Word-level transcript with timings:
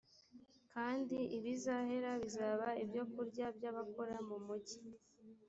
kandi 0.73 1.17
ibizahera 1.37 2.11
bizaba 2.23 2.67
ibyokurya 2.83 3.45
by 3.57 3.63
abakora 3.71 4.15
mu 4.27 4.37
mugi 4.45 4.79